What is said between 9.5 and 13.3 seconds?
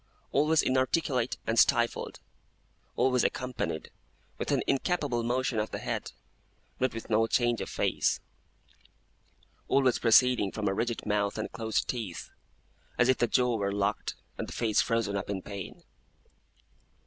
Always proceeding from a rigid mouth and closed teeth, as if the